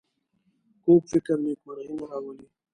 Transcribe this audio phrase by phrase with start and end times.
[0.83, 2.47] کوږ فکر نېکمرغي نه راولي